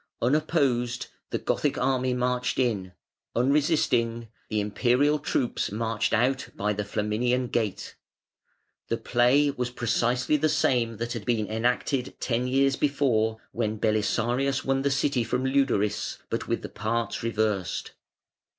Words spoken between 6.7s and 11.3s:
the Flaminian Gate. The play was precisely the same that had